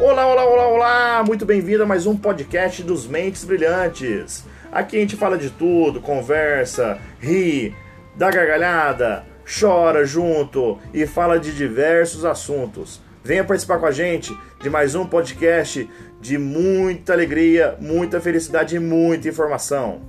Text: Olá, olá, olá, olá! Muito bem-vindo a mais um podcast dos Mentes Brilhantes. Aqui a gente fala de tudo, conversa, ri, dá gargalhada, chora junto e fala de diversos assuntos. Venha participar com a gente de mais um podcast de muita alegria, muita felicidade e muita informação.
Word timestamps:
Olá, 0.00 0.28
olá, 0.28 0.44
olá, 0.44 0.68
olá! 0.68 1.24
Muito 1.26 1.44
bem-vindo 1.44 1.82
a 1.82 1.86
mais 1.86 2.06
um 2.06 2.16
podcast 2.16 2.84
dos 2.84 3.04
Mentes 3.04 3.42
Brilhantes. 3.42 4.44
Aqui 4.70 4.96
a 4.96 5.00
gente 5.00 5.16
fala 5.16 5.36
de 5.36 5.50
tudo, 5.50 6.00
conversa, 6.00 7.00
ri, 7.18 7.74
dá 8.14 8.30
gargalhada, 8.30 9.24
chora 9.44 10.04
junto 10.04 10.78
e 10.94 11.04
fala 11.04 11.40
de 11.40 11.52
diversos 11.52 12.24
assuntos. 12.24 13.00
Venha 13.24 13.42
participar 13.42 13.80
com 13.80 13.86
a 13.86 13.90
gente 13.90 14.32
de 14.62 14.70
mais 14.70 14.94
um 14.94 15.04
podcast 15.04 15.90
de 16.20 16.38
muita 16.38 17.12
alegria, 17.12 17.76
muita 17.80 18.20
felicidade 18.20 18.76
e 18.76 18.78
muita 18.78 19.28
informação. 19.28 20.00